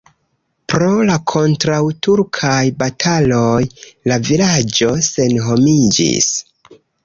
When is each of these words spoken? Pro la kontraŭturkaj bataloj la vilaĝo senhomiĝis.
Pro 0.71 0.87
la 1.09 1.17
kontraŭturkaj 1.33 2.57
bataloj 2.81 3.61
la 4.13 4.21
vilaĝo 4.31 4.93
senhomiĝis. 5.13 6.35